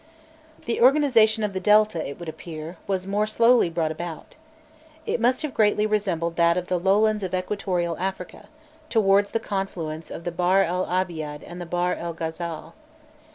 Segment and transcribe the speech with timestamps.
[0.65, 4.33] The organization of the Delta, it would appear, was more slowly brought about.
[5.05, 8.47] It must have greatly resembled that of the lowlands of Equatorial Africa,
[8.89, 12.73] towards the confluence of the Bahr el Abiad and the Bahr el Ghazâl.